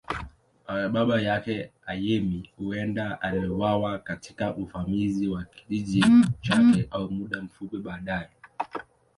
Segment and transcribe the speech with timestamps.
[0.93, 6.05] Baba yake, Ayemi, huenda aliuawa katika uvamizi wa kijiji
[6.41, 8.29] chake au muda mfupi baadaye.